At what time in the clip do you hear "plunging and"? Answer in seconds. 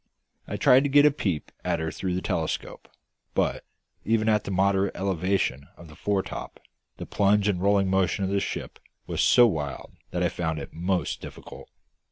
7.05-7.61